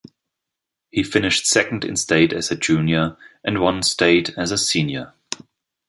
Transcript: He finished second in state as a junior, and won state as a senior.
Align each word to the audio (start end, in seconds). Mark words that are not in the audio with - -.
He 0.89 1.03
finished 1.03 1.45
second 1.45 1.85
in 1.85 1.95
state 1.95 2.33
as 2.33 2.49
a 2.49 2.55
junior, 2.55 3.17
and 3.43 3.61
won 3.61 3.83
state 3.83 4.35
as 4.35 4.49
a 4.51 4.57
senior. 4.57 5.13